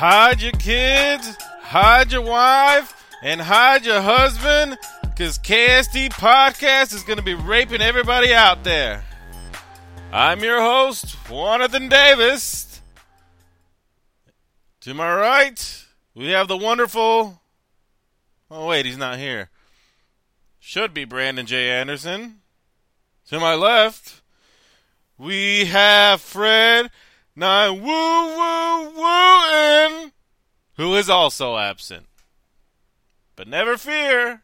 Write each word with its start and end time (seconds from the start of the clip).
hide 0.00 0.40
your 0.40 0.52
kids, 0.52 1.36
hide 1.60 2.10
your 2.10 2.22
wife, 2.22 2.94
and 3.22 3.38
hide 3.38 3.84
your 3.84 4.00
husband, 4.00 4.78
because 5.02 5.38
KSD 5.38 6.08
Podcast 6.12 6.94
is 6.94 7.02
going 7.02 7.18
to 7.18 7.22
be 7.22 7.34
raping 7.34 7.82
everybody 7.82 8.32
out 8.32 8.64
there. 8.64 9.04
I'm 10.10 10.40
your 10.40 10.58
host, 10.58 11.18
Jonathan 11.28 11.90
Davis. 11.90 12.80
To 14.80 14.94
my 14.94 15.14
right, 15.14 15.84
we 16.14 16.30
have 16.30 16.48
the 16.48 16.56
wonderful. 16.56 17.42
Oh, 18.50 18.68
wait, 18.68 18.86
he's 18.86 18.96
not 18.96 19.18
here. 19.18 19.50
Should 20.58 20.94
be 20.94 21.04
Brandon 21.04 21.44
J. 21.44 21.68
Anderson. 21.68 22.40
To 23.28 23.38
my 23.38 23.54
left, 23.54 24.22
we 25.18 25.66
have 25.66 26.22
Fred 26.22 26.90
Nine 27.40 27.80
Woo 27.80 27.86
Woo 27.86 29.00
Wooin, 29.00 30.12
who 30.76 30.94
is 30.94 31.08
also 31.08 31.56
absent. 31.56 32.06
But 33.34 33.48
never 33.48 33.78
fear, 33.78 34.42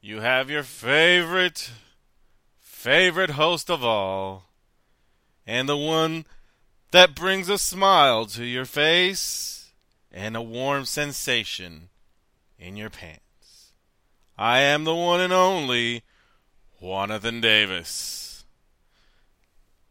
you 0.00 0.20
have 0.20 0.50
your 0.50 0.64
favorite, 0.64 1.70
favorite 2.58 3.30
host 3.30 3.70
of 3.70 3.84
all, 3.84 4.46
and 5.46 5.68
the 5.68 5.76
one 5.76 6.26
that 6.90 7.14
brings 7.14 7.48
a 7.48 7.58
smile 7.58 8.26
to 8.26 8.44
your 8.44 8.64
face 8.64 9.70
and 10.10 10.36
a 10.36 10.42
warm 10.42 10.84
sensation 10.84 11.90
in 12.58 12.76
your 12.76 12.90
pants. 12.90 13.70
I 14.36 14.58
am 14.58 14.82
the 14.82 14.96
one 14.96 15.20
and 15.20 15.32
only 15.32 16.02
Jonathan 16.80 17.40
Davis. 17.40 18.44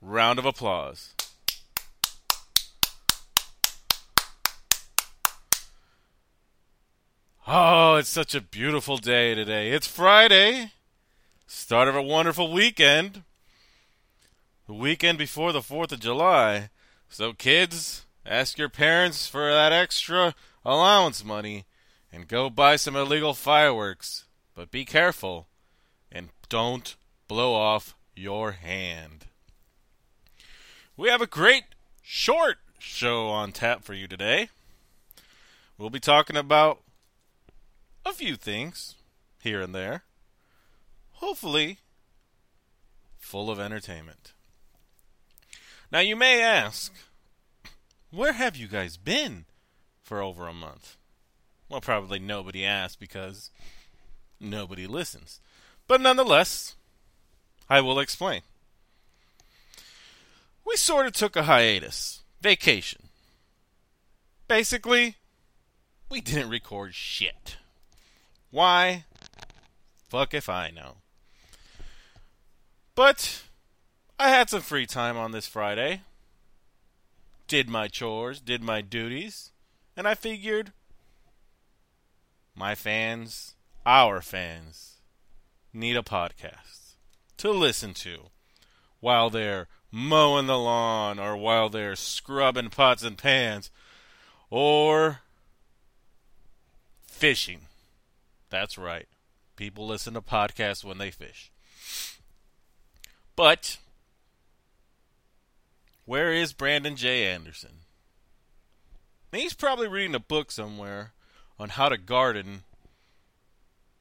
Round 0.02 0.38
of 0.38 0.46
applause. 0.46 1.14
Oh, 7.50 7.95
it's 7.95 8.09
such 8.09 8.36
a 8.36 8.42
beautiful 8.42 8.98
day 8.98 9.34
today. 9.34 9.72
It's 9.72 9.88
Friday, 9.88 10.73
start 11.45 11.88
of 11.88 11.95
a 11.95 12.02
wonderful 12.02 12.52
weekend. 12.52 13.23
The 14.67 14.73
weekend 14.73 15.17
before 15.17 15.54
the 15.54 15.62
4th 15.62 15.94
of 15.94 16.02
July. 16.02 16.72
So, 17.08 17.31
kids, 17.31 18.06
ask 18.26 18.58
your 18.58 18.67
parents 18.67 19.28
for 19.28 19.50
that 19.50 19.72
extra 19.72 20.36
allowance 20.66 21.23
money 21.23 21.64
and 22.12 22.28
go 22.28 22.50
buy 22.50 22.76
some 22.76 22.98
illegal 22.98 23.34
fireworks. 23.34 24.26
But 24.54 24.70
be 24.70 24.84
careful 24.84 25.48
and 26.11 26.32
don't 26.49 26.98
blow 27.30 27.54
off 27.54 27.95
your 28.14 28.52
hand. 28.52 29.27
We 30.98 31.08
have 31.08 31.22
a 31.22 31.27
great 31.27 31.64
short 32.02 32.58
show 32.77 33.30
on 33.30 33.54
tap 33.54 33.86
for 33.86 33.93
you 33.93 34.05
today. 34.05 34.49
We'll 35.77 35.89
be 35.89 36.02
talking 36.02 36.36
about 36.36 36.82
a 38.10 38.14
few 38.14 38.36
things 38.36 38.95
here 39.42 39.62
and 39.62 39.76
there. 39.76 40.04
Hopefully, 41.14 41.80
full 43.18 43.50
of 43.50 43.60
entertainment. 43.60 44.34
Now, 45.92 46.00
you 46.00 46.16
may 46.16 46.42
ask, 46.42 46.94
where 48.12 48.34
have 48.34 48.56
you 48.56 48.67
guys 48.67 48.98
been 48.98 49.46
for 50.02 50.22
over 50.22 50.48
a 50.48 50.54
month? 50.54 50.98
Well, 51.70 51.82
probably 51.82 52.20
nobody 52.20 52.66
asked 52.66 53.00
because 53.00 53.52
nobody 54.40 54.88
listens. 54.88 55.40
But 55.88 56.02
nonetheless, 56.02 56.76
I 57.70 57.82
will 57.82 58.00
explain. 58.00 58.42
We 60.66 60.76
sort 60.76 61.08
of 61.08 61.14
took 61.14 61.36
a 61.36 61.44
hiatus, 61.44 62.22
vacation. 62.42 63.04
Basically, 64.48 65.16
we 66.10 66.22
didn't 66.22 66.50
record 66.50 66.94
shit. 66.94 67.58
Why? 68.52 69.06
Fuck 70.10 70.34
if 70.34 70.50
I 70.50 70.70
know. 70.70 70.96
But 72.96 73.44
I 74.20 74.30
had 74.30 74.50
some 74.50 74.62
free 74.62 74.86
time 74.86 75.18
on 75.18 75.32
this 75.32 75.48
Friday. 75.48 76.02
Did 77.48 77.70
my 77.70 77.88
chores, 77.88 78.40
did 78.40 78.64
my 78.64 78.82
duties, 78.82 79.52
and 79.96 80.08
I 80.08 80.16
figured 80.16 80.72
my 82.56 82.76
fans, 82.76 83.56
our 83.86 84.22
fans, 84.22 84.96
need 85.72 85.96
a 85.96 86.02
podcast 86.02 86.96
to 87.38 87.52
listen 87.52 87.94
to 87.94 88.32
while 89.00 89.30
they're 89.30 89.68
mowing 89.92 90.48
the 90.48 90.58
lawn 90.58 91.20
or 91.20 91.38
while 91.38 91.70
they're 91.70 91.96
scrubbing 91.96 92.70
pots 92.70 93.04
and 93.04 93.18
pans 93.18 93.70
or 94.50 95.20
fishing. 97.06 97.62
That's 98.50 98.78
right. 98.78 99.08
People 99.56 99.88
listen 99.88 100.14
to 100.14 100.22
podcasts 100.22 100.84
when 100.84 100.98
they 100.98 101.12
fish. 101.12 101.52
But 103.36 103.78
where 106.06 106.32
is 106.32 106.54
Brandon 106.54 106.96
J. 106.96 107.26
Anderson? 107.26 107.82
He's 109.32 109.54
probably 109.54 109.88
reading 109.88 110.16
a 110.16 110.20
book 110.20 110.52
somewhere 110.52 111.12
on 111.60 111.70
how 111.70 111.90
to 111.90 111.98
garden 111.98 112.64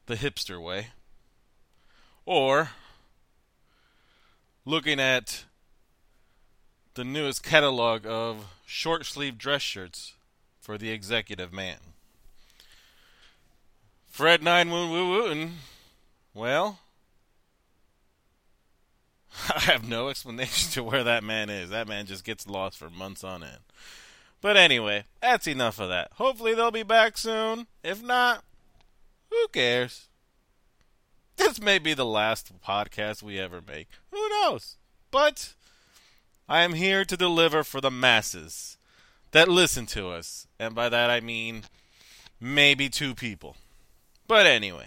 the 0.07 0.15
hipster 0.15 0.63
way. 0.63 0.89
Or 2.25 2.71
looking 4.65 5.01
at 5.01 5.45
the 6.95 7.05
newest 7.05 7.43
catalog 7.43 8.07
of 8.07 8.47
short 8.65 9.05
sleeve 9.05 9.37
dress 9.37 9.63
shirts 9.63 10.15
for 10.61 10.79
the 10.79 10.91
executive 10.91 11.53
man. 11.53 11.77
Fred 14.17 14.43
Nine 14.43 14.71
Woo 14.71 14.91
Woo 14.91 15.11
Wootin. 15.11 15.57
Well, 16.33 16.79
I 19.55 19.61
have 19.61 19.87
no 19.87 20.09
explanation 20.09 20.71
to 20.71 20.83
where 20.83 21.05
that 21.05 21.23
man 21.23 21.51
is. 21.51 21.69
That 21.69 21.87
man 21.87 22.07
just 22.07 22.25
gets 22.25 22.49
lost 22.49 22.79
for 22.79 22.89
months 22.89 23.23
on 23.23 23.43
end. 23.43 23.59
But 24.41 24.57
anyway, 24.57 25.05
that's 25.21 25.47
enough 25.47 25.79
of 25.79 25.91
that. 25.91 26.13
Hopefully 26.15 26.55
they'll 26.55 26.71
be 26.71 26.83
back 26.83 27.19
soon. 27.19 27.67
If 27.85 28.03
not, 28.03 28.43
who 29.29 29.49
cares? 29.49 30.09
This 31.37 31.61
may 31.61 31.79
be 31.79 31.93
the 31.93 32.07
last 32.07 32.59
podcast 32.67 33.23
we 33.23 33.39
ever 33.39 33.61
make. 33.61 33.89
Who 34.13 34.31
knows? 34.31 34.77
But 35.11 35.53
I 36.49 36.63
am 36.63 36.73
here 36.73 37.05
to 37.05 37.19
deliver 37.19 37.63
for 37.63 37.83
the 37.83 37.91
masses 37.91 38.79
that 39.33 39.47
listen 39.47 39.85
to 39.89 40.09
us. 40.09 40.47
And 40.59 40.75
by 40.75 40.89
that 40.89 41.11
I 41.11 41.21
mean 41.21 41.65
maybe 42.41 42.89
two 42.89 43.15
people. 43.15 43.57
But 44.27 44.47
anyway, 44.47 44.87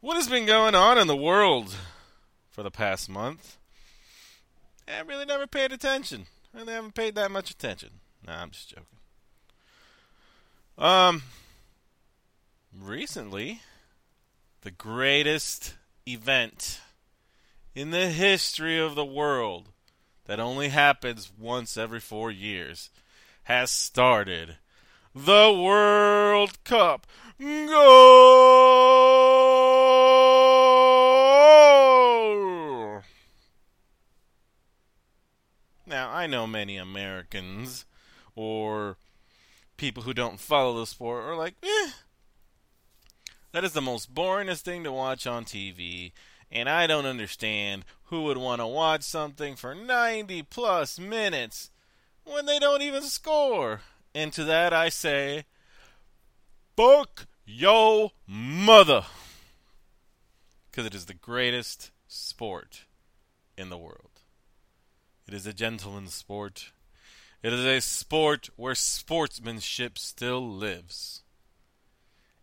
what 0.00 0.16
has 0.16 0.28
been 0.28 0.46
going 0.46 0.74
on 0.74 0.98
in 0.98 1.06
the 1.06 1.16
world 1.16 1.76
for 2.50 2.62
the 2.62 2.70
past 2.70 3.08
month? 3.08 3.56
I 4.88 5.00
really 5.00 5.24
never 5.24 5.46
paid 5.46 5.72
attention. 5.72 6.26
I 6.52 6.58
really 6.58 6.72
haven't 6.72 6.94
paid 6.94 7.14
that 7.14 7.30
much 7.30 7.50
attention. 7.50 7.90
Nah, 8.26 8.42
I'm 8.42 8.50
just 8.50 8.70
joking. 8.70 8.84
Um, 10.76 11.22
recently, 12.76 13.60
the 14.62 14.70
greatest 14.70 15.74
event 16.06 16.80
in 17.74 17.90
the 17.90 18.08
history 18.08 18.78
of 18.78 18.94
the 18.94 19.04
world 19.04 19.68
that 20.26 20.40
only 20.40 20.68
happens 20.68 21.30
once 21.38 21.76
every 21.76 22.00
four 22.00 22.30
years 22.30 22.90
has 23.44 23.70
started. 23.70 24.56
The 25.14 25.52
World 25.52 26.62
Cup. 26.64 27.06
Go! 27.42 27.48
Now, 35.84 36.12
I 36.12 36.28
know 36.28 36.46
many 36.46 36.76
Americans 36.76 37.84
or 38.36 38.96
people 39.76 40.04
who 40.04 40.14
don't 40.14 40.38
follow 40.38 40.78
the 40.78 40.86
sport 40.86 41.24
are 41.24 41.34
like, 41.34 41.56
eh, 41.64 41.90
that 43.50 43.64
is 43.64 43.72
the 43.72 43.82
most 43.82 44.14
boringest 44.14 44.60
thing 44.60 44.84
to 44.84 44.92
watch 44.92 45.26
on 45.26 45.44
TV, 45.44 46.12
and 46.48 46.68
I 46.68 46.86
don't 46.86 47.06
understand 47.06 47.84
who 48.04 48.22
would 48.22 48.38
want 48.38 48.60
to 48.60 48.68
watch 48.68 49.02
something 49.02 49.56
for 49.56 49.74
90 49.74 50.44
plus 50.44 51.00
minutes 51.00 51.72
when 52.22 52.46
they 52.46 52.60
don't 52.60 52.82
even 52.82 53.02
score. 53.02 53.80
And 54.14 54.32
to 54.34 54.44
that 54.44 54.72
I 54.72 54.90
say, 54.90 55.46
fuck 56.76 57.26
yo 57.44 58.12
mother. 58.26 59.04
Because 60.70 60.86
it 60.86 60.94
is 60.94 61.06
the 61.06 61.14
greatest 61.14 61.90
sport 62.08 62.84
in 63.56 63.68
the 63.68 63.78
world. 63.78 64.20
It 65.26 65.34
is 65.34 65.46
a 65.46 65.52
gentleman's 65.52 66.14
sport. 66.14 66.72
It 67.42 67.52
is 67.52 67.64
a 67.64 67.80
sport 67.80 68.50
where 68.56 68.74
sportsmanship 68.74 69.98
still 69.98 70.46
lives. 70.46 71.22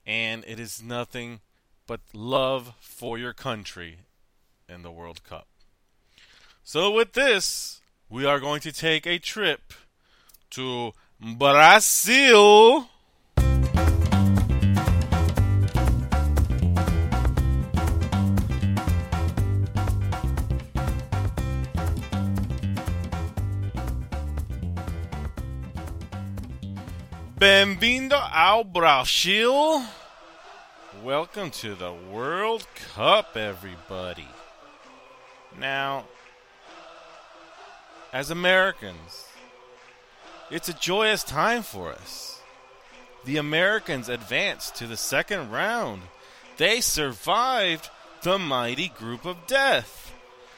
And 0.05 0.43
it 0.47 0.59
is 0.59 0.81
nothing 0.81 1.39
but 1.87 2.01
love 2.13 2.73
for 2.79 3.17
your 3.17 3.33
country 3.33 3.99
in 4.67 4.83
the 4.83 4.91
World 4.91 5.23
Cup. 5.23 5.47
So, 6.63 6.91
with 6.91 7.13
this, 7.13 7.81
we 8.09 8.25
are 8.25 8.39
going 8.39 8.61
to 8.61 8.71
take 8.71 9.07
a 9.07 9.17
trip 9.19 9.73
to 10.51 10.93
Brazil. 11.19 12.89
Bem-vindo 27.39 28.15
ao 28.15 28.65
Brasil. 28.65 29.85
Welcome 31.01 31.51
to 31.51 31.73
the 31.73 31.93
World 31.93 32.67
Cup, 32.93 33.37
everybody. 33.37 34.27
Now, 35.57 36.03
as 38.11 38.29
Americans, 38.29 39.25
it's 40.51 40.67
a 40.67 40.73
joyous 40.73 41.23
time 41.23 41.63
for 41.63 41.93
us. 41.93 42.41
The 43.23 43.37
Americans 43.37 44.09
advanced 44.09 44.75
to 44.75 44.85
the 44.85 44.97
second 44.97 45.49
round. 45.49 46.01
They 46.57 46.81
survived 46.81 47.89
the 48.21 48.37
mighty 48.37 48.89
group 48.89 49.23
of 49.23 49.47
death. 49.47 50.13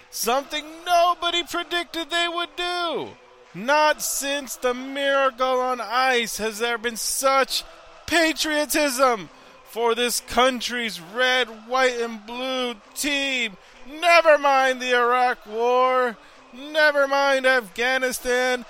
Something 0.09 0.65
nobody 0.83 1.43
predicted 1.43 2.09
they 2.09 2.27
would 2.27 2.55
do. 2.55 3.09
Not 3.53 4.01
since 4.01 4.55
the 4.55 4.73
miracle 4.73 5.59
on 5.59 5.81
ice 5.81 6.37
has 6.37 6.59
there 6.59 6.77
been 6.77 6.95
such 6.95 7.63
patriotism 8.05 9.29
for 9.65 9.95
this 9.95 10.21
country's 10.21 10.99
red, 10.99 11.47
white, 11.67 11.99
and 11.99 12.25
blue 12.25 12.75
team. 12.95 13.57
Never 13.89 14.37
mind 14.37 14.81
the 14.81 14.95
Iraq 14.95 15.45
War. 15.45 16.17
Never 16.53 17.07
mind 17.07 17.45
Afghanistan. 17.45 18.65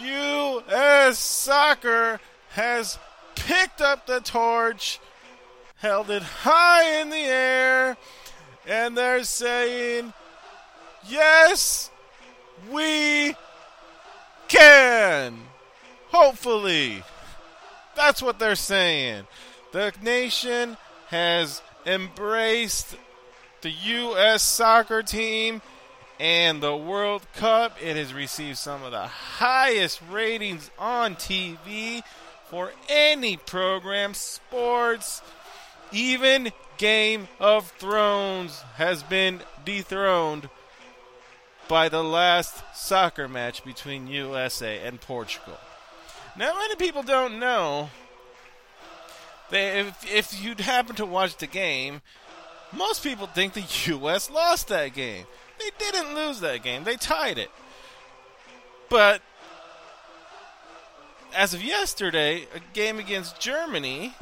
U.S. 0.00 1.18
soccer 1.18 2.20
has 2.50 2.98
picked 3.34 3.80
up 3.80 4.06
the 4.06 4.20
torch, 4.20 5.00
held 5.76 6.10
it 6.10 6.22
high 6.22 7.00
in 7.00 7.10
the 7.10 7.16
air, 7.16 7.96
and 8.66 8.96
they're 8.96 9.24
saying, 9.24 10.12
Yes, 11.08 11.90
we 12.70 13.34
can. 14.50 15.38
Hopefully. 16.08 17.02
That's 17.96 18.20
what 18.20 18.38
they're 18.38 18.54
saying. 18.54 19.26
The 19.72 19.92
nation 20.02 20.76
has 21.08 21.62
embraced 21.86 22.96
the 23.62 23.70
U.S. 23.70 24.42
soccer 24.42 25.02
team 25.02 25.62
and 26.18 26.62
the 26.62 26.76
World 26.76 27.26
Cup. 27.34 27.76
It 27.82 27.96
has 27.96 28.12
received 28.12 28.58
some 28.58 28.82
of 28.82 28.90
the 28.90 29.06
highest 29.06 30.00
ratings 30.10 30.70
on 30.78 31.14
TV 31.14 32.02
for 32.48 32.72
any 32.88 33.36
program, 33.36 34.12
sports, 34.14 35.22
even 35.92 36.52
Game 36.78 37.28
of 37.38 37.70
Thrones 37.72 38.60
has 38.76 39.02
been 39.02 39.40
dethroned 39.64 40.48
by 41.70 41.88
the 41.88 42.02
last 42.02 42.64
soccer 42.74 43.28
match 43.28 43.64
between 43.64 44.08
USA 44.08 44.80
and 44.80 45.00
Portugal. 45.00 45.56
Now, 46.36 46.52
many 46.52 46.74
people 46.74 47.04
don't 47.04 47.38
know 47.38 47.90
that 49.50 49.78
if, 49.78 50.12
if 50.12 50.42
you'd 50.42 50.58
happen 50.58 50.96
to 50.96 51.06
watch 51.06 51.36
the 51.36 51.46
game, 51.46 52.02
most 52.72 53.04
people 53.04 53.28
think 53.28 53.52
the 53.52 53.64
U.S. 53.92 54.28
lost 54.28 54.66
that 54.66 54.94
game. 54.94 55.26
They 55.60 55.70
didn't 55.78 56.16
lose 56.16 56.40
that 56.40 56.64
game, 56.64 56.82
they 56.82 56.96
tied 56.96 57.38
it. 57.38 57.52
But 58.88 59.22
as 61.36 61.54
of 61.54 61.62
yesterday, 61.62 62.48
a 62.52 62.58
game 62.72 62.98
against 62.98 63.38
Germany, 63.38 64.16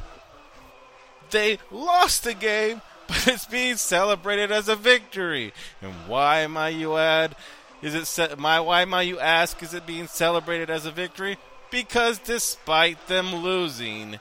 they 1.31 1.57
lost 1.71 2.25
the 2.25 2.35
game 2.35 2.83
but 3.09 3.27
it's 3.27 3.45
being 3.45 3.75
celebrated 3.75 4.51
as 4.51 4.69
a 4.69 4.75
victory. 4.75 5.51
And 5.81 5.93
why, 6.07 6.45
might 6.47 6.75
you 6.75 6.95
add, 6.95 7.35
is 7.81 7.95
it 7.95 8.05
ce- 8.05 8.37
my 8.37 8.59
why 8.59 8.85
might 8.85 9.03
you 9.03 9.19
ask 9.19 9.61
is 9.63 9.73
it 9.73 9.85
being 9.85 10.07
celebrated 10.07 10.69
as 10.69 10.85
a 10.85 10.91
victory? 10.91 11.37
Because 11.71 12.19
despite 12.19 13.07
them 13.07 13.35
losing, 13.35 14.19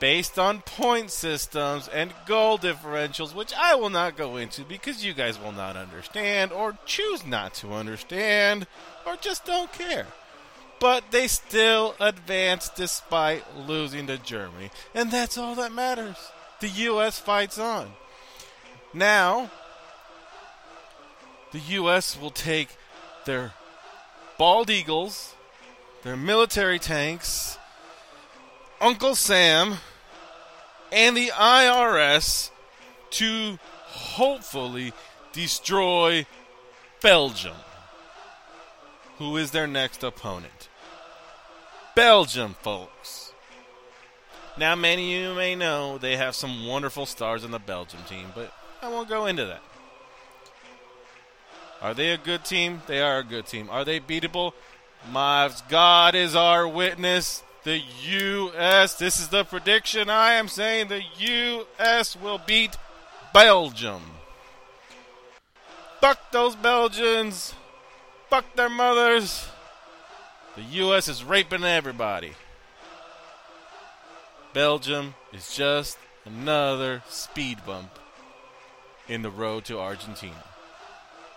based 0.00 0.38
on 0.38 0.62
point 0.62 1.10
systems 1.10 1.88
and 1.88 2.12
goal 2.26 2.58
differentials, 2.58 3.34
which 3.34 3.52
I 3.54 3.74
will 3.74 3.90
not 3.90 4.16
go 4.16 4.36
into 4.36 4.62
because 4.64 5.04
you 5.04 5.14
guys 5.14 5.38
will 5.38 5.52
not 5.52 5.76
understand 5.76 6.52
or 6.52 6.78
choose 6.86 7.26
not 7.26 7.54
to 7.54 7.72
understand 7.72 8.66
or 9.06 9.16
just 9.16 9.44
don't 9.44 9.72
care. 9.72 10.06
But 10.80 11.10
they 11.10 11.26
still 11.26 11.96
advanced 11.98 12.76
despite 12.76 13.42
losing 13.56 14.06
to 14.06 14.18
Germany. 14.18 14.70
And 14.94 15.10
that's 15.10 15.36
all 15.36 15.56
that 15.56 15.72
matters. 15.72 16.16
The 16.60 16.68
U.S. 16.68 17.18
fights 17.18 17.58
on. 17.58 17.90
Now, 18.98 19.48
the 21.52 21.60
U.S. 21.60 22.20
will 22.20 22.32
take 22.32 22.70
their 23.26 23.52
bald 24.36 24.70
eagles, 24.70 25.36
their 26.02 26.16
military 26.16 26.80
tanks, 26.80 27.58
Uncle 28.80 29.14
Sam, 29.14 29.76
and 30.90 31.16
the 31.16 31.28
IRS 31.28 32.50
to 33.10 33.60
hopefully 33.84 34.92
destroy 35.32 36.26
Belgium, 37.00 37.54
who 39.18 39.36
is 39.36 39.52
their 39.52 39.68
next 39.68 40.02
opponent. 40.02 40.68
Belgium, 41.94 42.56
folks. 42.62 43.32
Now, 44.56 44.74
many 44.74 45.14
of 45.14 45.22
you 45.22 45.34
may 45.36 45.54
know 45.54 45.98
they 45.98 46.16
have 46.16 46.34
some 46.34 46.66
wonderful 46.66 47.06
stars 47.06 47.44
in 47.44 47.52
the 47.52 47.60
Belgium 47.60 48.00
team, 48.08 48.32
but 48.34 48.52
I 48.80 48.88
won't 48.88 49.08
go 49.08 49.26
into 49.26 49.44
that. 49.44 49.62
Are 51.80 51.94
they 51.94 52.10
a 52.10 52.18
good 52.18 52.44
team? 52.44 52.82
They 52.86 53.00
are 53.00 53.18
a 53.18 53.24
good 53.24 53.46
team. 53.46 53.68
Are 53.70 53.84
they 53.84 54.00
beatable? 54.00 54.52
My 55.10 55.50
God 55.68 56.14
is 56.14 56.34
our 56.34 56.66
witness. 56.66 57.42
The 57.64 57.78
U.S. 57.78 58.94
This 58.94 59.20
is 59.20 59.28
the 59.28 59.44
prediction. 59.44 60.08
I 60.08 60.32
am 60.32 60.48
saying 60.48 60.88
the 60.88 61.02
U.S. 61.18 62.16
will 62.16 62.40
beat 62.46 62.76
Belgium. 63.32 64.02
Fuck 66.00 66.30
those 66.30 66.56
Belgians. 66.56 67.54
Fuck 68.30 68.44
their 68.54 68.68
mothers. 68.68 69.48
The 70.56 70.62
U.S. 70.62 71.08
is 71.08 71.22
raping 71.22 71.64
everybody. 71.64 72.32
Belgium 74.52 75.14
is 75.32 75.54
just 75.54 75.98
another 76.24 77.02
speed 77.08 77.58
bump 77.66 77.90
in 79.08 79.22
the 79.22 79.30
road 79.30 79.64
to 79.66 79.78
Argentina. 79.78 80.44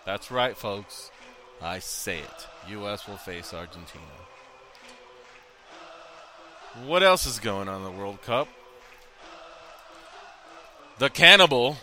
That's 0.05 0.31
right, 0.31 0.57
folks. 0.57 1.11
I 1.61 1.79
say 1.79 2.19
it. 2.19 2.47
U.S. 2.69 3.07
will 3.07 3.17
face 3.17 3.53
Argentina. 3.53 4.03
What 6.85 7.03
else 7.03 7.25
is 7.25 7.39
going 7.39 7.67
on 7.67 7.77
in 7.77 7.83
the 7.83 7.91
World 7.91 8.21
Cup? 8.21 8.47
The 10.97 11.09
cannibal, 11.09 11.77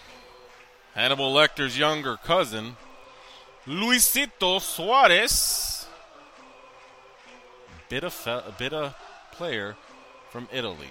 Hannibal 0.94 1.32
Lecter's 1.32 1.78
younger 1.78 2.16
cousin, 2.16 2.76
Luisito 3.66 4.60
Suarez, 4.60 5.86
bit 7.88 8.04
of 8.04 8.12
fe- 8.12 8.42
a 8.46 8.54
bit 8.56 8.72
of 8.72 8.94
player 9.32 9.76
from 10.30 10.48
Italy, 10.52 10.90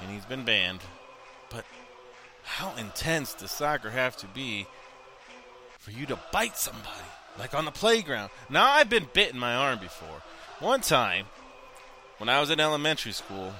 and 0.00 0.10
he's 0.10 0.24
been 0.24 0.44
banned. 0.44 0.80
How 2.50 2.74
intense 2.76 3.32
does 3.32 3.52
soccer 3.52 3.90
have 3.90 4.16
to 4.18 4.26
be 4.26 4.66
for 5.78 5.92
you 5.92 6.04
to 6.06 6.18
bite 6.30 6.58
somebody, 6.58 7.08
like 7.38 7.54
on 7.54 7.64
the 7.64 7.70
playground? 7.70 8.30
Now, 8.50 8.68
I've 8.70 8.90
been 8.90 9.06
bit 9.14 9.32
in 9.32 9.38
my 9.38 9.54
arm 9.54 9.78
before. 9.78 10.22
One 10.58 10.80
time, 10.80 11.26
when 12.18 12.28
I 12.28 12.40
was 12.40 12.50
in 12.50 12.60
elementary 12.60 13.12
school, 13.12 13.54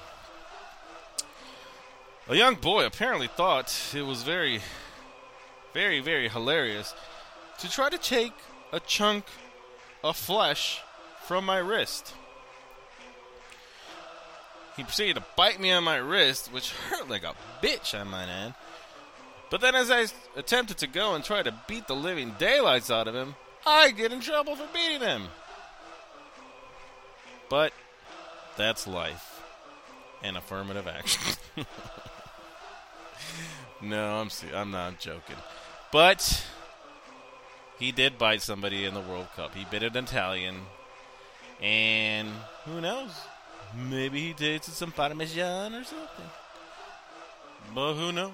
a 2.27 2.35
young 2.35 2.55
boy 2.55 2.85
apparently 2.85 3.27
thought 3.27 3.75
it 3.95 4.03
was 4.03 4.23
very, 4.23 4.59
very, 5.73 6.01
very 6.01 6.29
hilarious 6.29 6.93
to 7.59 7.71
try 7.71 7.89
to 7.89 7.97
take 7.97 8.33
a 8.71 8.79
chunk 8.81 9.23
of 10.03 10.17
flesh 10.17 10.81
from 11.23 11.45
my 11.45 11.57
wrist. 11.57 12.13
He 14.77 14.83
proceeded 14.83 15.15
to 15.15 15.23
bite 15.35 15.59
me 15.59 15.71
on 15.71 15.83
my 15.83 15.97
wrist, 15.97 16.51
which 16.53 16.71
hurt 16.71 17.09
like 17.09 17.23
a 17.23 17.35
bitch, 17.63 17.99
I 17.99 18.03
might 18.03 18.29
add. 18.29 18.53
But 19.51 19.59
then, 19.59 19.75
as 19.75 19.91
I 19.91 20.05
attempted 20.37 20.77
to 20.77 20.87
go 20.87 21.13
and 21.13 21.23
try 21.23 21.43
to 21.43 21.53
beat 21.67 21.85
the 21.85 21.93
living 21.93 22.33
daylights 22.39 22.89
out 22.89 23.09
of 23.09 23.13
him, 23.13 23.35
I 23.67 23.91
get 23.91 24.13
in 24.13 24.21
trouble 24.21 24.55
for 24.55 24.65
beating 24.73 25.01
him. 25.01 25.23
But 27.49 27.73
that's 28.55 28.87
life 28.87 29.41
and 30.23 30.37
affirmative 30.37 30.87
action. 30.87 31.35
no, 33.81 34.21
I'm 34.21 34.29
I'm 34.55 34.71
not 34.71 34.99
joking. 34.99 35.35
But 35.91 36.45
he 37.77 37.91
did 37.91 38.17
bite 38.17 38.41
somebody 38.41 38.85
in 38.85 38.93
the 38.93 39.01
World 39.01 39.27
Cup. 39.35 39.53
He 39.53 39.65
bit 39.69 39.83
an 39.83 39.97
Italian, 39.97 40.61
and 41.61 42.29
Who 42.65 42.79
knows? 42.79 43.11
Maybe 43.75 44.27
he 44.27 44.33
tasted 44.33 44.73
some 44.73 44.93
Parmesan 44.93 45.75
or 45.75 45.83
something. 45.83 46.29
But 47.75 47.95
who 47.95 48.13
knows? 48.13 48.31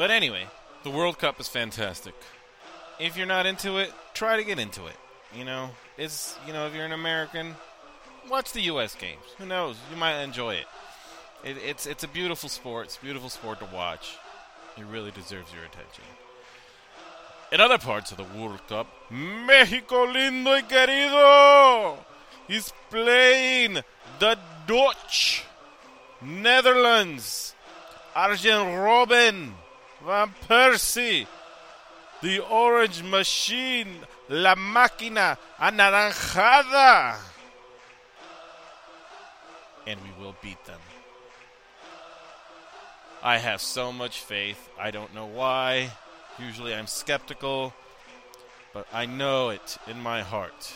But 0.00 0.10
anyway, 0.10 0.46
the 0.82 0.88
World 0.88 1.18
Cup 1.18 1.38
is 1.40 1.48
fantastic. 1.48 2.14
If 2.98 3.18
you're 3.18 3.26
not 3.26 3.44
into 3.44 3.76
it, 3.76 3.92
try 4.14 4.38
to 4.38 4.44
get 4.44 4.58
into 4.58 4.86
it. 4.86 4.96
You 5.36 5.44
know, 5.44 5.68
it's 5.98 6.38
you 6.46 6.54
know 6.54 6.66
if 6.66 6.74
you're 6.74 6.86
an 6.86 6.92
American, 6.92 7.54
watch 8.30 8.52
the 8.52 8.62
U.S. 8.62 8.94
games. 8.94 9.20
Who 9.36 9.44
knows? 9.44 9.76
You 9.90 9.98
might 9.98 10.22
enjoy 10.22 10.54
it. 10.54 10.64
it 11.44 11.58
it's 11.58 11.84
it's 11.84 12.02
a 12.02 12.08
beautiful 12.08 12.48
sport. 12.48 12.86
It's 12.86 12.96
a 12.96 13.00
beautiful 13.02 13.28
sport 13.28 13.58
to 13.58 13.66
watch. 13.66 14.16
It 14.78 14.86
really 14.86 15.10
deserves 15.10 15.52
your 15.52 15.64
attention. 15.64 16.04
In 17.52 17.60
other 17.60 17.76
parts 17.76 18.10
of 18.10 18.16
the 18.16 18.40
World 18.40 18.66
Cup, 18.68 18.86
Mexico 19.10 20.06
lindo 20.06 20.46
y 20.46 20.62
querido 20.62 21.98
is 22.48 22.72
playing 22.88 23.82
the 24.18 24.38
Dutch, 24.66 25.44
Netherlands, 26.22 27.54
Arjen 28.16 28.64
Robben, 28.78 29.52
Van 30.04 30.32
Persie, 30.48 31.26
the 32.22 32.40
Orange 32.40 33.02
Machine, 33.02 33.96
La 34.28 34.54
Máquina 34.54 35.36
Anaranjada. 35.58 37.16
And 39.86 40.00
we 40.00 40.22
will 40.22 40.34
beat 40.42 40.64
them. 40.64 40.80
I 43.22 43.38
have 43.38 43.60
so 43.60 43.92
much 43.92 44.20
faith. 44.20 44.70
I 44.78 44.90
don't 44.90 45.14
know 45.14 45.26
why. 45.26 45.90
Usually 46.38 46.74
I'm 46.74 46.86
skeptical, 46.86 47.74
but 48.72 48.86
I 48.92 49.04
know 49.04 49.50
it 49.50 49.76
in 49.86 50.00
my 50.00 50.22
heart. 50.22 50.72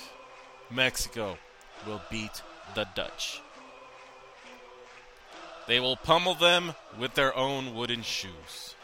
Mexico 0.71 1.39
will 1.87 2.03
beat 2.11 2.43
the 2.75 2.87
Dutch. 2.95 3.41
They 5.67 5.81
will 5.81 5.97
pummel 5.97 6.35
them 6.35 6.75
with 6.99 7.15
their 7.15 7.35
own 7.35 7.75
wooden 7.75 8.03
shoes. 8.03 8.75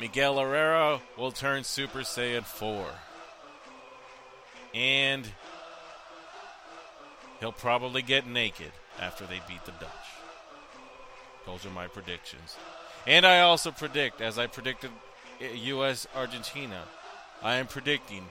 Miguel 0.00 0.38
Herrera 0.38 1.00
will 1.16 1.32
turn 1.32 1.64
Super 1.64 2.00
Saiyan 2.00 2.44
4. 2.44 2.86
And 4.74 5.28
he'll 7.40 7.52
probably 7.52 8.02
get 8.02 8.26
naked 8.26 8.72
after 9.00 9.24
they 9.24 9.40
beat 9.46 9.64
the 9.64 9.72
Dutch. 9.72 9.90
Those 11.46 11.64
are 11.64 11.70
my 11.70 11.86
predictions. 11.86 12.56
And 13.06 13.26
I 13.26 13.40
also 13.40 13.70
predict, 13.70 14.20
as 14.20 14.38
I 14.38 14.46
predicted 14.46 14.90
uh, 15.40 15.46
U.S. 15.54 16.06
Argentina, 16.16 16.84
I 17.42 17.56
am 17.56 17.66
predicting 17.66 18.24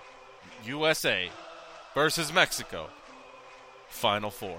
USA 0.65 1.29
versus 1.93 2.34
Mexico. 2.34 2.88
Final 3.88 4.32
four, 4.32 4.58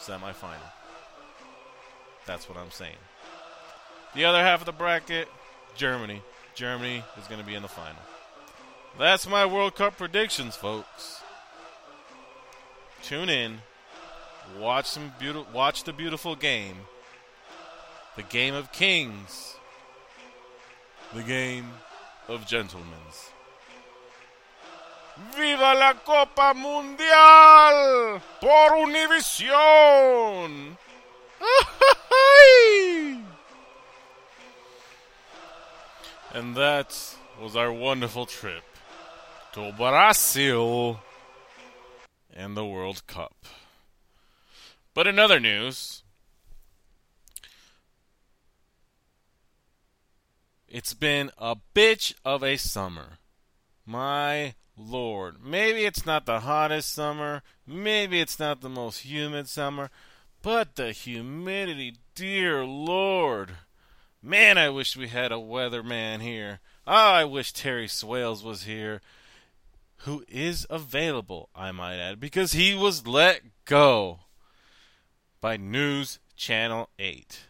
semifinal. 0.00 0.72
That's 2.26 2.48
what 2.48 2.58
I'm 2.58 2.72
saying. 2.72 2.96
The 4.14 4.24
other 4.24 4.42
half 4.42 4.60
of 4.60 4.66
the 4.66 4.72
bracket, 4.72 5.28
Germany. 5.76 6.22
Germany 6.54 7.02
is 7.20 7.26
going 7.26 7.40
to 7.40 7.46
be 7.46 7.54
in 7.54 7.62
the 7.62 7.68
final. 7.68 8.02
That's 8.98 9.28
my 9.28 9.44
World 9.44 9.74
Cup 9.74 9.96
predictions, 9.96 10.54
folks. 10.54 11.22
Tune 13.02 13.28
in, 13.28 13.58
watch 14.58 14.86
some 14.86 15.12
beautiful, 15.18 15.46
watch 15.52 15.84
the 15.84 15.92
beautiful 15.92 16.36
game 16.36 16.76
the 18.16 18.22
game 18.22 18.54
of 18.54 18.70
kings, 18.70 19.56
the 21.12 21.22
game 21.22 21.66
of 22.28 22.46
gentlemen. 22.46 22.88
¡Viva 25.36 25.74
la 25.74 25.94
Copa 25.94 26.52
Mundial 26.54 28.20
por 28.40 28.70
Univision! 28.86 30.76
And 36.34 36.54
that 36.56 37.16
was 37.40 37.56
our 37.56 37.72
wonderful 37.72 38.26
trip 38.26 38.64
to 39.52 39.72
Brazil 39.72 41.00
and 42.34 42.56
the 42.56 42.66
World 42.66 43.06
Cup. 43.06 43.46
But 44.92 45.06
in 45.06 45.18
other 45.18 45.40
news, 45.40 46.04
It's 50.74 50.92
been 50.92 51.30
a 51.38 51.54
bitch 51.72 52.14
of 52.24 52.42
a 52.42 52.56
summer. 52.56 53.18
My 53.86 54.54
lord. 54.76 55.36
Maybe 55.40 55.84
it's 55.84 56.04
not 56.04 56.26
the 56.26 56.40
hottest 56.40 56.92
summer. 56.92 57.44
Maybe 57.64 58.18
it's 58.18 58.40
not 58.40 58.60
the 58.60 58.68
most 58.68 59.02
humid 59.02 59.48
summer. 59.48 59.88
But 60.42 60.74
the 60.74 60.90
humidity, 60.90 61.98
dear 62.16 62.64
lord. 62.64 63.50
Man, 64.26 64.56
I 64.56 64.70
wish 64.70 64.96
we 64.96 65.08
had 65.08 65.32
a 65.32 65.34
weatherman 65.34 66.22
here. 66.22 66.60
Oh, 66.86 66.94
I 66.94 67.24
wish 67.24 67.52
Terry 67.52 67.86
Swales 67.86 68.42
was 68.42 68.62
here. 68.62 69.02
Who 69.98 70.24
is 70.30 70.66
available, 70.70 71.50
I 71.54 71.72
might 71.72 71.98
add, 71.98 72.20
because 72.20 72.52
he 72.52 72.74
was 72.74 73.06
let 73.06 73.42
go 73.66 74.20
by 75.42 75.58
News 75.58 76.20
Channel 76.36 76.88
8. 76.98 77.40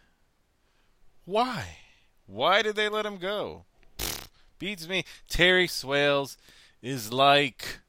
Why? 1.23 1.77
Why 2.25 2.61
did 2.61 2.75
they 2.75 2.89
let 2.89 3.05
him 3.05 3.19
go? 3.19 3.63
Pfft, 3.97 4.27
beats 4.59 4.85
me. 4.85 5.05
Terry 5.29 5.67
Swales 5.67 6.35
is 6.81 7.13
like 7.13 7.79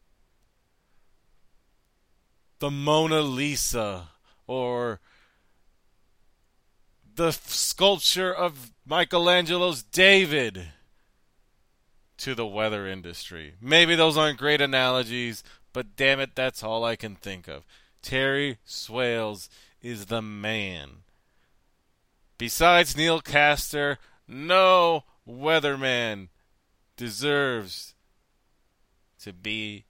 the 2.60 2.70
Mona 2.70 3.22
Lisa 3.22 4.10
or 4.46 5.00
the 7.16 7.32
sculpture 7.32 8.32
of 8.32 8.72
Michelangelo's 8.88 9.82
David 9.82 10.68
to 12.18 12.34
the 12.36 12.46
weather 12.46 12.86
industry. 12.86 13.54
Maybe 13.60 13.96
those 13.96 14.16
aren't 14.16 14.38
great 14.38 14.60
analogies, 14.60 15.42
but 15.72 15.96
damn 15.96 16.20
it, 16.20 16.36
that's 16.36 16.62
all 16.62 16.84
I 16.84 16.94
can 16.94 17.16
think 17.16 17.48
of. 17.48 17.66
Terry 18.00 18.58
Swales 18.64 19.50
is 19.82 20.06
the 20.06 20.22
man. 20.22 21.02
Besides 22.38 22.96
Neil 22.96 23.20
Castor, 23.20 23.98
no 24.28 25.02
weatherman 25.28 26.28
deserves 26.96 27.94
to 29.20 29.32
be 29.32 29.84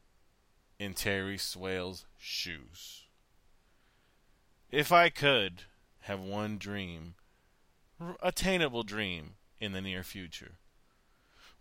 in 0.78 0.94
Terry 0.94 1.36
Swales' 1.36 2.06
shoes. 2.18 3.02
If 4.70 4.90
I 4.90 5.10
could 5.10 5.64
have 6.00 6.20
one 6.20 6.56
dream, 6.56 7.14
attainable 8.22 8.82
dream 8.82 9.34
in 9.60 9.72
the 9.72 9.80
near 9.80 10.02
future, 10.02 10.58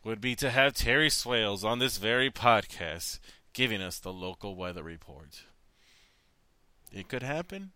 would 0.04 0.22
be 0.22 0.36
to 0.36 0.52
have 0.52 0.74
Terry 0.74 1.10
Swales 1.10 1.64
on 1.64 1.80
this 1.80 1.98
very 1.98 2.30
podcast 2.30 3.20
giving 3.54 3.82
us 3.82 4.00
the 4.00 4.14
local 4.14 4.56
weather 4.56 4.84
report. 4.84 5.44
It 6.92 7.08
could 7.08 7.24
happen. 7.24 7.72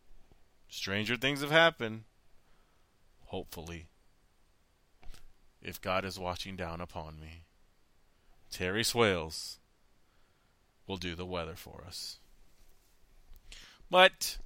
Stranger 0.68 1.16
things 1.16 1.42
have 1.42 1.52
happened. 1.52 2.04
Hopefully 3.26 3.88
if 5.62 5.82
God 5.82 6.06
is 6.06 6.20
watching 6.20 6.56
down 6.56 6.82
upon 6.82 7.20
me. 7.20 7.44
Terry 8.50 8.84
Swales 8.84 9.60
will 10.88 10.98
do 10.98 11.16
the 11.16 11.26
weather 11.26 11.56
for 11.56 11.84
us. 11.86 12.20
But 13.90 14.38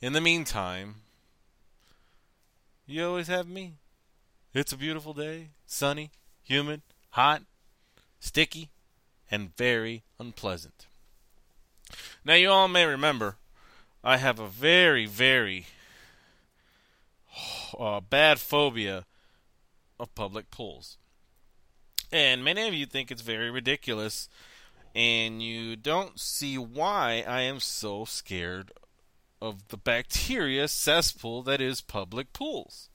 in 0.00 0.12
the 0.12 0.20
meantime, 0.20 0.96
you 2.86 3.06
always 3.06 3.28
have 3.28 3.48
me. 3.48 3.74
It's 4.52 4.72
a 4.72 4.76
beautiful 4.76 5.14
day, 5.14 5.50
sunny, 5.66 6.10
humid, 6.42 6.82
hot, 7.10 7.42
sticky, 8.20 8.70
and 9.30 9.56
very 9.56 10.04
unpleasant. 10.18 10.86
Now, 12.24 12.34
you 12.34 12.50
all 12.50 12.68
may 12.68 12.84
remember, 12.84 13.36
I 14.02 14.18
have 14.18 14.38
a 14.38 14.46
very, 14.46 15.06
very 15.06 15.66
uh, 17.78 18.00
bad 18.00 18.38
phobia 18.38 19.06
of 19.98 20.14
public 20.14 20.50
pools. 20.50 20.98
And 22.12 22.44
many 22.44 22.68
of 22.68 22.74
you 22.74 22.86
think 22.86 23.10
it's 23.10 23.22
very 23.22 23.50
ridiculous, 23.50 24.28
and 24.94 25.42
you 25.42 25.74
don't 25.74 26.20
see 26.20 26.56
why 26.56 27.24
I 27.26 27.40
am 27.40 27.60
so 27.60 28.04
scared 28.04 28.70
of 29.44 29.68
the 29.68 29.76
bacteria 29.76 30.66
cesspool 30.66 31.42
that 31.42 31.60
is 31.60 31.80
public 31.80 32.32
pools. 32.32 32.88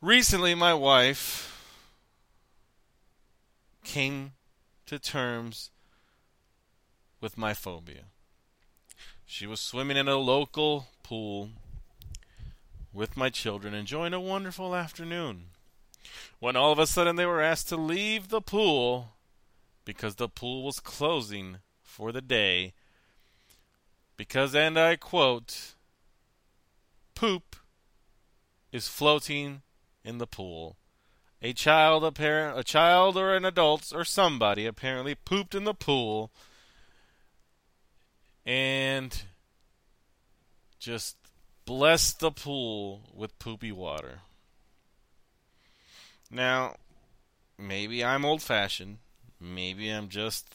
Recently, 0.00 0.54
my 0.54 0.72
wife 0.72 1.46
came 3.84 4.32
to 4.86 4.98
terms 4.98 5.70
with 7.20 7.36
my 7.36 7.52
phobia. 7.52 8.04
She 9.26 9.46
was 9.46 9.60
swimming 9.60 9.96
in 9.96 10.08
a 10.08 10.16
local 10.16 10.86
pool 11.02 11.50
with 12.92 13.16
my 13.16 13.28
children, 13.28 13.74
enjoying 13.74 14.14
a 14.14 14.20
wonderful 14.20 14.74
afternoon. 14.74 15.46
When 16.38 16.56
all 16.56 16.72
of 16.72 16.78
a 16.78 16.86
sudden 16.86 17.16
they 17.16 17.26
were 17.26 17.42
asked 17.42 17.68
to 17.68 17.76
leave 17.76 18.28
the 18.28 18.40
pool 18.40 19.16
because 19.84 20.14
the 20.14 20.28
pool 20.28 20.64
was 20.64 20.80
closing 20.80 21.58
for 21.82 22.12
the 22.12 22.22
day 22.22 22.72
because, 24.20 24.54
and 24.54 24.78
I 24.78 24.96
quote, 24.96 25.76
poop 27.14 27.56
is 28.70 28.86
floating 28.86 29.62
in 30.04 30.18
the 30.18 30.26
pool. 30.26 30.76
A 31.40 31.54
child 31.54 32.04
apparent 32.04 32.58
a 32.58 32.62
child 32.62 33.16
or 33.16 33.34
an 33.34 33.46
adult 33.46 33.94
or 33.94 34.04
somebody 34.04 34.66
apparently 34.66 35.14
pooped 35.14 35.54
in 35.54 35.64
the 35.64 35.72
pool 35.72 36.30
and 38.44 39.22
just 40.78 41.16
blessed 41.64 42.20
the 42.20 42.30
pool 42.30 43.00
with 43.14 43.38
poopy 43.38 43.72
water. 43.72 44.20
Now, 46.30 46.74
maybe 47.56 48.04
I'm 48.04 48.26
old 48.26 48.42
fashioned. 48.42 48.98
Maybe 49.40 49.88
I'm 49.88 50.10
just 50.10 50.54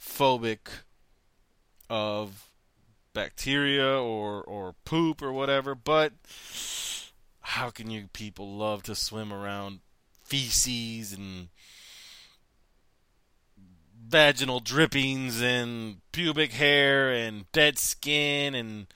phobic 0.00 0.58
of 1.90 2.48
bacteria 3.12 3.98
or, 3.98 4.42
or 4.42 4.74
poop 4.86 5.20
or 5.20 5.32
whatever, 5.32 5.74
but 5.74 6.12
how 7.40 7.68
can 7.68 7.90
you 7.90 8.08
people 8.12 8.56
love 8.56 8.82
to 8.84 8.94
swim 8.94 9.32
around 9.32 9.80
feces 10.22 11.12
and 11.12 11.48
vaginal 14.08 14.60
drippings 14.60 15.42
and 15.42 16.00
pubic 16.12 16.52
hair 16.52 17.12
and 17.12 17.50
dead 17.52 17.78
skin 17.78 18.54
and 18.54 18.86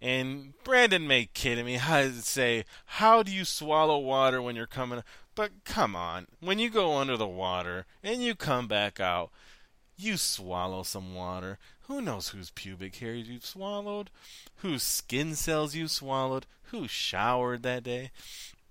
and 0.00 0.52
Brandon 0.64 1.06
may 1.06 1.30
kid 1.32 1.64
me. 1.64 1.78
I 1.78 2.10
say, 2.10 2.66
how 2.84 3.22
do 3.22 3.32
you 3.32 3.46
swallow 3.46 3.98
water 3.98 4.42
when 4.42 4.54
you're 4.54 4.66
coming? 4.66 5.02
But 5.34 5.64
come 5.64 5.96
on, 5.96 6.26
when 6.40 6.58
you 6.58 6.68
go 6.68 6.96
under 6.96 7.16
the 7.16 7.26
water 7.26 7.86
and 8.02 8.22
you 8.22 8.34
come 8.34 8.68
back 8.68 9.00
out, 9.00 9.30
you 9.96 10.18
swallow 10.18 10.82
some 10.82 11.14
water. 11.14 11.58
Who 11.86 12.00
knows 12.00 12.28
whose 12.28 12.50
pubic 12.50 12.96
hair 12.96 13.12
you've 13.12 13.44
swallowed? 13.44 14.10
Whose 14.56 14.82
skin 14.82 15.34
cells 15.34 15.74
you 15.74 15.86
swallowed? 15.86 16.46
Who 16.64 16.88
showered 16.88 17.62
that 17.62 17.82
day? 17.82 18.10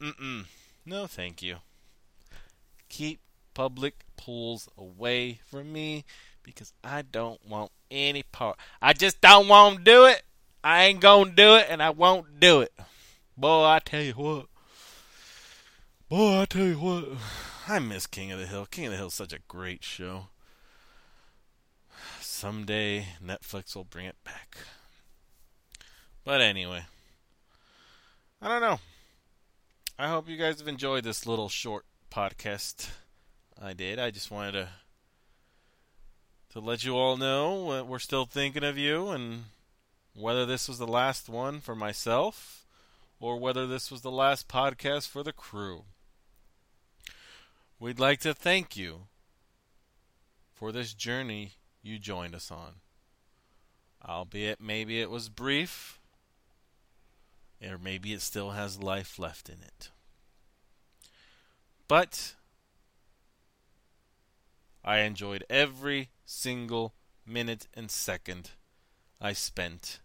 Mm-mm. 0.01 0.45
No, 0.83 1.05
thank 1.05 1.43
you. 1.43 1.57
Keep 2.89 3.19
public 3.53 4.05
pools 4.17 4.67
away 4.75 5.41
from 5.45 5.71
me 5.71 6.05
because 6.41 6.73
I 6.83 7.03
don't 7.03 7.39
want 7.47 7.71
any 7.91 8.23
part. 8.23 8.57
I 8.81 8.93
just 8.93 9.21
don't 9.21 9.47
want 9.47 9.77
to 9.77 9.83
do 9.83 10.05
it. 10.05 10.23
I 10.63 10.85
ain't 10.85 10.99
gonna 10.99 11.31
do 11.31 11.55
it, 11.55 11.67
and 11.69 11.83
I 11.83 11.91
won't 11.91 12.39
do 12.39 12.61
it. 12.61 12.73
Boy, 13.37 13.65
I 13.65 13.79
tell 13.79 14.01
you 14.01 14.13
what. 14.13 14.47
Boy, 16.09 16.41
I 16.41 16.45
tell 16.45 16.65
you 16.65 16.79
what. 16.79 17.09
I 17.67 17.79
miss 17.79 18.07
King 18.07 18.31
of 18.31 18.39
the 18.39 18.47
Hill. 18.47 18.65
King 18.65 18.85
of 18.85 18.91
the 18.91 18.97
Hill's 18.97 19.13
such 19.13 19.33
a 19.33 19.39
great 19.47 19.83
show 19.83 20.29
someday 22.43 23.05
Netflix 23.25 23.73
will 23.73 23.85
bring 23.85 24.05
it 24.05 24.21
back. 24.25 24.57
But 26.25 26.41
anyway, 26.41 26.83
I 28.41 28.49
don't 28.49 28.59
know. 28.59 28.81
I 29.97 30.09
hope 30.09 30.27
you 30.27 30.35
guys 30.35 30.59
have 30.59 30.67
enjoyed 30.67 31.05
this 31.05 31.25
little 31.25 31.47
short 31.47 31.85
podcast 32.11 32.89
I 33.61 33.71
did. 33.71 33.97
I 33.97 34.11
just 34.11 34.29
wanted 34.29 34.51
to 34.51 34.69
to 36.49 36.59
let 36.59 36.83
you 36.83 36.97
all 36.97 37.15
know 37.15 37.85
we're 37.87 37.97
still 37.97 38.25
thinking 38.25 38.65
of 38.65 38.77
you 38.77 39.07
and 39.07 39.45
whether 40.13 40.45
this 40.45 40.67
was 40.67 40.79
the 40.79 40.85
last 40.85 41.29
one 41.29 41.61
for 41.61 41.77
myself 41.77 42.65
or 43.21 43.37
whether 43.37 43.65
this 43.65 43.89
was 43.89 44.01
the 44.01 44.11
last 44.11 44.49
podcast 44.49 45.07
for 45.07 45.23
the 45.23 45.31
crew. 45.31 45.85
We'd 47.79 47.99
like 47.99 48.19
to 48.19 48.33
thank 48.33 48.75
you 48.75 49.03
for 50.53 50.73
this 50.73 50.93
journey 50.93 51.53
you 51.83 51.99
joined 51.99 52.33
us 52.33 52.49
on. 52.49 52.75
Albeit 54.03 54.59
maybe 54.59 54.99
it 54.99 55.11
was 55.11 55.29
brief, 55.29 55.99
or 57.61 57.77
maybe 57.77 58.13
it 58.13 58.21
still 58.21 58.51
has 58.51 58.81
life 58.81 59.19
left 59.19 59.49
in 59.49 59.61
it. 59.61 59.91
But 61.87 62.35
I 64.83 64.99
enjoyed 64.99 65.45
every 65.49 66.09
single 66.25 66.93
minute 67.25 67.67
and 67.73 67.89
second 67.91 68.51
I 69.21 69.33
spent 69.33 69.99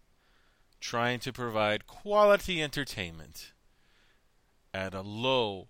trying 0.79 1.19
to 1.19 1.33
provide 1.33 1.87
quality 1.87 2.61
entertainment 2.61 3.51
at 4.73 4.93
a 4.93 5.01
low, 5.01 5.67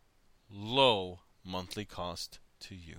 low 0.52 1.22
monthly 1.44 1.86
cost 1.86 2.40
to 2.60 2.76
you. 2.76 2.98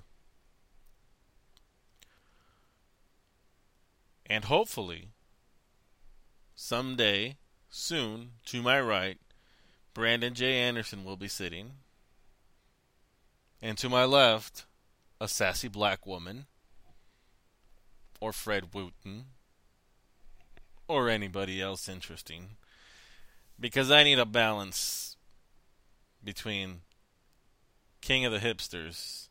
And 4.30 4.44
hopefully, 4.44 5.08
someday, 6.54 7.36
soon, 7.68 8.34
to 8.46 8.62
my 8.62 8.80
right, 8.80 9.18
Brandon 9.92 10.34
J. 10.34 10.54
Anderson 10.54 11.04
will 11.04 11.16
be 11.16 11.26
sitting. 11.26 11.72
And 13.60 13.76
to 13.78 13.88
my 13.88 14.04
left, 14.04 14.66
a 15.20 15.26
sassy 15.26 15.66
black 15.66 16.06
woman, 16.06 16.46
or 18.20 18.32
Fred 18.32 18.72
Wooten, 18.72 19.24
or 20.86 21.08
anybody 21.08 21.60
else 21.60 21.88
interesting. 21.88 22.50
Because 23.58 23.90
I 23.90 24.04
need 24.04 24.20
a 24.20 24.24
balance 24.24 25.16
between 26.22 26.82
King 28.00 28.24
of 28.24 28.32
the 28.32 28.38
Hipsters 28.38 29.26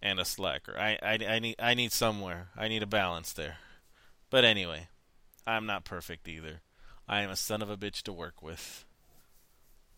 and 0.00 0.20
a 0.20 0.24
slacker. 0.24 0.78
I, 0.78 0.98
I, 1.02 1.18
I 1.28 1.38
need 1.40 1.56
I 1.58 1.74
need 1.74 1.90
somewhere. 1.90 2.50
I 2.56 2.68
need 2.68 2.84
a 2.84 2.86
balance 2.86 3.32
there. 3.32 3.56
But 4.30 4.44
anyway, 4.44 4.88
I'm 5.46 5.66
not 5.66 5.84
perfect 5.84 6.28
either. 6.28 6.60
I 7.08 7.22
am 7.22 7.30
a 7.30 7.36
son 7.36 7.62
of 7.62 7.70
a 7.70 7.76
bitch 7.76 8.02
to 8.02 8.12
work 8.12 8.42
with. 8.42 8.84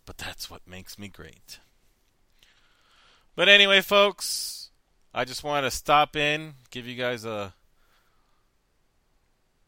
But 0.06 0.18
that's 0.18 0.50
what 0.50 0.66
makes 0.66 0.98
me 0.98 1.08
great. 1.08 1.58
But 3.34 3.48
anyway, 3.48 3.80
folks, 3.80 4.70
I 5.12 5.24
just 5.24 5.42
wanted 5.42 5.62
to 5.62 5.76
stop 5.76 6.14
in, 6.14 6.54
give 6.70 6.86
you 6.86 6.94
guys 6.94 7.24
a 7.24 7.54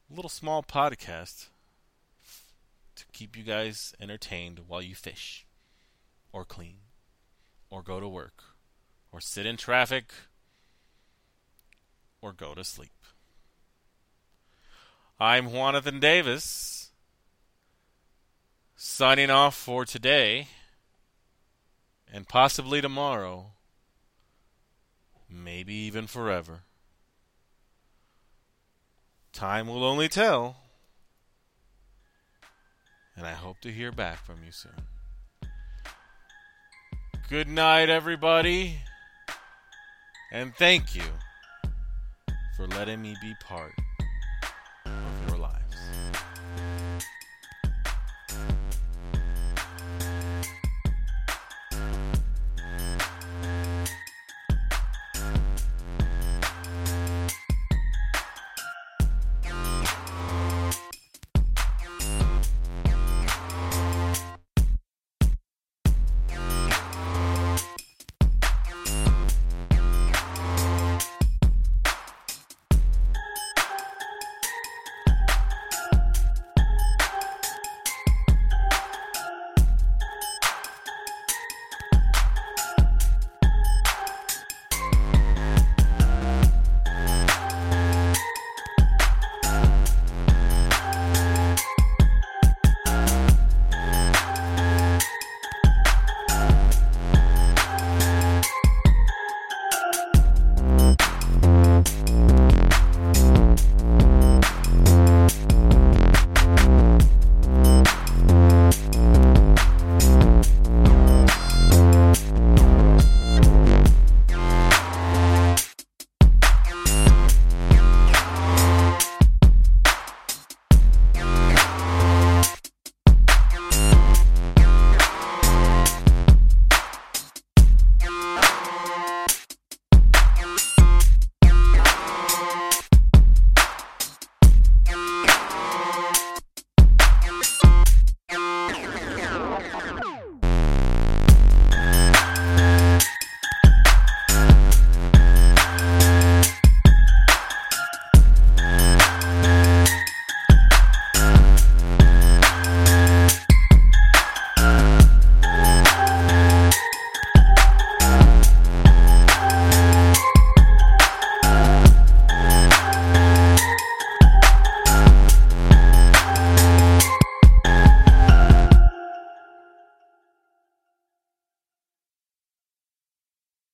little 0.08 0.28
small 0.28 0.62
podcast 0.62 1.48
to 2.94 3.04
keep 3.12 3.36
you 3.36 3.42
guys 3.42 3.94
entertained 4.00 4.60
while 4.68 4.82
you 4.82 4.94
fish, 4.94 5.46
or 6.32 6.44
clean, 6.44 6.76
or 7.70 7.82
go 7.82 7.98
to 7.98 8.08
work, 8.08 8.44
or 9.10 9.20
sit 9.20 9.46
in 9.46 9.56
traffic, 9.56 10.12
or 12.20 12.32
go 12.32 12.54
to 12.54 12.62
sleep. 12.62 12.90
I'm 15.20 15.50
Juanathan 15.50 16.00
Davis, 16.00 16.90
signing 18.74 19.30
off 19.30 19.54
for 19.54 19.84
today 19.84 20.48
and 22.12 22.28
possibly 22.28 22.80
tomorrow, 22.80 23.52
maybe 25.30 25.74
even 25.74 26.06
forever. 26.06 26.60
Time 29.32 29.68
will 29.68 29.84
only 29.84 30.08
tell, 30.08 30.56
and 33.16 33.26
I 33.26 33.32
hope 33.32 33.60
to 33.60 33.72
hear 33.72 33.92
back 33.92 34.24
from 34.24 34.38
you 34.44 34.50
soon. 34.50 34.72
Good 37.30 37.48
night, 37.48 37.88
everybody, 37.88 38.80
and 40.32 40.54
thank 40.56 40.94
you 40.94 41.04
for 42.56 42.66
letting 42.66 43.00
me 43.00 43.14
be 43.22 43.34
part 43.40 43.72
of 44.86 45.26
the 45.26 45.31